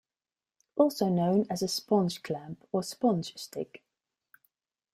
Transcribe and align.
Also 0.77 1.09
known 1.09 1.45
as 1.47 1.61
a 1.61 1.67
sponge 1.67 2.23
clamp, 2.23 2.65
or 2.71 2.81
sponge 2.81 3.35
stick. 3.37 3.83